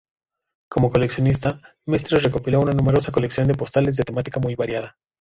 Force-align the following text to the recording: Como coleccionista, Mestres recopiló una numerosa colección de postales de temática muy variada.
Como 0.67 0.89
coleccionista, 0.89 1.61
Mestres 1.85 2.23
recopiló 2.23 2.59
una 2.59 2.71
numerosa 2.71 3.11
colección 3.11 3.45
de 3.47 3.53
postales 3.53 3.97
de 3.97 4.03
temática 4.03 4.39
muy 4.39 4.55
variada. 4.55 4.97